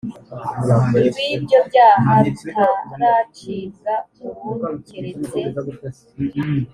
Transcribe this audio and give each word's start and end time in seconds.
rw 1.07 1.17
ibyo 1.35 1.59
byaha 1.67 2.13
rutaracibwa 2.25 3.93
burundu 4.17 4.69
keretse 4.87 5.39